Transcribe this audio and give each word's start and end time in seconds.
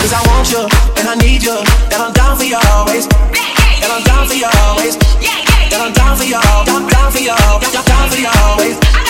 Cause 0.00 0.12
I 0.14 0.22
want 0.32 0.50
you, 0.50 0.64
and 0.96 1.08
I 1.08 1.14
need 1.16 1.42
you, 1.42 1.56
and 1.92 2.00
I'm 2.00 2.12
down 2.12 2.36
for 2.36 2.44
you 2.44 2.56
always. 2.72 3.04
And 3.04 3.92
I'm 3.92 4.02
down 4.04 4.26
for 4.26 4.34
you 4.34 4.48
always. 4.64 4.96
And 4.96 5.80
I'm 5.82 5.92
down 5.92 6.16
for 6.16 6.24
you, 6.24 6.40
down, 6.64 6.88
down 6.88 7.12
for 7.12 7.20
you, 7.20 7.36
down, 7.36 7.84
down 7.84 8.08
for 8.08 8.16
you 8.16 8.28
always. 8.48 9.09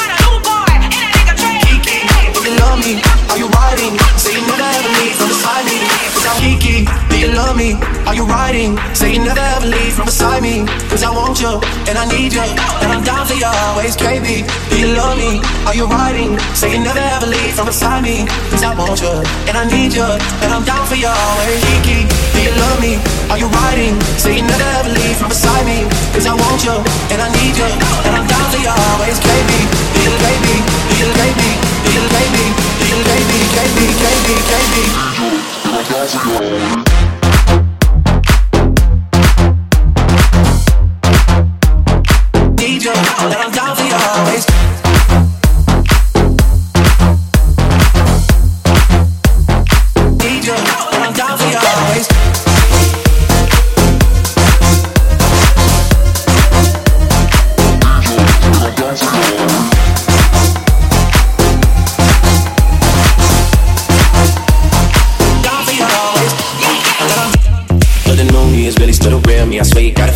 Love 7.41 7.57
me? 7.57 7.73
Are 8.05 8.13
you 8.13 8.29
riding? 8.29 8.77
Say 8.93 9.17
you 9.17 9.25
never 9.25 9.41
ever 9.57 9.65
leave 9.65 9.97
from 9.97 10.05
beside 10.05 10.43
me. 10.45 10.69
Cause 10.93 11.01
I 11.01 11.09
want 11.09 11.41
you, 11.41 11.57
and 11.89 11.97
I 11.97 12.05
need 12.13 12.37
you, 12.37 12.45
and 12.85 12.91
I'm 12.93 13.01
down 13.01 13.25
for 13.25 13.33
you 13.33 13.49
always. 13.49 13.97
Kiki, 13.97 14.45
do 14.69 14.77
you 14.77 14.93
love 14.93 15.17
me? 15.17 15.41
Are 15.65 15.73
you 15.73 15.89
riding? 15.89 16.37
Say 16.53 16.69
you 16.77 16.85
never 16.85 17.01
ever 17.01 17.25
leave 17.25 17.57
from 17.57 17.73
beside 17.73 18.05
me. 18.05 18.29
Cause 18.53 18.61
I 18.61 18.77
want 18.77 19.01
you, 19.01 19.25
and 19.49 19.57
I 19.57 19.65
need 19.73 19.97
you, 19.97 20.05
and 20.45 20.51
I'm 20.53 20.65
down 20.69 20.85
for 20.85 21.01
you 21.01 21.09
always. 21.09 21.61
Kiki, 21.65 22.05
do 22.37 22.41
you 22.45 22.53
love 22.61 22.79
me? 22.85 23.01
Are 23.33 23.41
you 23.41 23.49
riding? 23.49 23.97
Say 24.21 24.37
you 24.37 24.45
never 24.45 24.69
ever 24.77 24.93
leave 24.93 25.17
from 25.17 25.33
beside 25.33 25.65
me. 25.65 25.89
Cause 26.13 26.29
I 26.29 26.37
want 26.37 26.61
you, 26.61 26.77
and 27.09 27.25
I 27.25 27.29
need 27.41 27.57
you, 27.57 27.71
and 28.05 28.13
I'm 28.21 28.29
down 28.29 28.47
for 28.53 28.61
you 28.61 28.69
always. 28.69 29.17
Kiki, 29.17 29.61
do 29.97 30.01
you 30.05 30.13
Kiki, 30.21 30.57
do 30.93 30.95
you 31.01 31.09
Kiki, 31.17 31.53
do 31.89 31.89
you 31.97 32.05
Kiki, 32.05 32.49
do 32.85 32.93
you 32.93 33.01
Kiki. 33.01 33.29
Need 33.81 33.97
you, 33.97 35.31
and 35.65 35.73
I'm 35.73 35.85
down 35.89 36.05
for 36.05 36.21
you 36.21 36.37
always. 36.37 37.10
Need 42.61 42.85
you, 42.85 42.91
and 42.93 43.35
I'm 43.35 43.51
down 43.53 43.75
for 43.75 43.83
you 43.85 43.95
always. 43.95 44.47
I 69.61 69.63
swear 69.63 69.85
you 69.85 69.93
gotta 69.93 70.13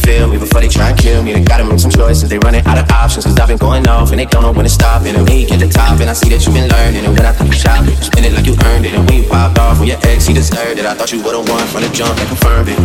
before 0.54 0.70
they 0.70 0.70
try 0.70 0.94
and 0.94 0.98
kill 0.98 1.18
me. 1.18 1.34
They 1.34 1.42
gotta 1.42 1.66
make 1.66 1.82
some 1.82 1.90
choices. 1.90 2.30
They 2.30 2.38
running 2.38 2.62
out 2.62 2.78
of 2.78 2.86
options. 2.94 3.26
Cause 3.26 3.34
I've 3.42 3.50
been 3.50 3.58
going 3.58 3.82
off 3.90 4.14
and 4.14 4.22
they 4.22 4.24
don't 4.30 4.46
know 4.46 4.54
when 4.54 4.62
to 4.62 4.70
stop. 4.70 5.02
And 5.02 5.18
when 5.26 5.42
you 5.42 5.50
get 5.50 5.58
the 5.58 5.66
top, 5.66 5.98
and 5.98 6.06
I 6.06 6.14
see 6.14 6.30
that 6.30 6.46
you've 6.46 6.54
been 6.54 6.70
learning. 6.70 7.02
And 7.02 7.10
when 7.10 7.26
I 7.26 7.34
think 7.34 7.50
you 7.50 7.58
shot, 7.58 7.82
you 7.82 7.90
spend 7.98 8.22
it 8.22 8.38
like 8.38 8.46
you 8.46 8.54
earned 8.70 8.86
it. 8.86 8.94
And 8.94 9.02
we 9.10 9.26
popped 9.26 9.58
off 9.58 9.82
with 9.82 9.90
your 9.90 9.98
ex, 10.06 10.30
he 10.30 10.32
deserved 10.32 10.78
it. 10.78 10.86
I 10.86 10.94
thought 10.94 11.10
you 11.10 11.18
would've 11.26 11.42
won 11.50 11.66
from 11.74 11.82
the 11.82 11.90
jump 11.90 12.14
and 12.22 12.28
confirmed 12.30 12.70
it. 12.70 12.78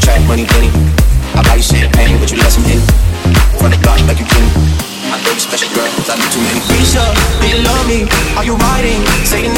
Track 0.00 0.24
money, 0.24 0.48
penny. 0.48 0.72
I 1.36 1.44
buy 1.44 1.60
you 1.60 1.66
champagne, 1.66 2.16
but 2.16 2.32
you 2.32 2.40
let 2.40 2.56
some 2.56 2.64
hit. 2.64 2.80
From 3.60 3.68
the 3.68 3.76
block 3.84 4.00
like 4.08 4.16
you 4.16 4.24
kidding. 4.24 4.80
I 5.12 5.20
know 5.20 5.36
you 5.36 5.44
special 5.44 5.68
girl, 5.76 5.92
cause 6.00 6.08
I 6.08 6.16
do 6.16 6.24
too 6.24 6.40
many. 6.40 6.64
Risha, 6.72 7.04
do 7.44 7.52
you 7.52 7.60
love 7.60 7.84
me? 7.84 8.08
Are 8.40 8.48
you 8.48 8.56
riding? 8.56 9.04
Say 9.28 9.44
you 9.44 9.52